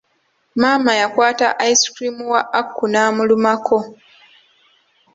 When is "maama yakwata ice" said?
0.61-1.85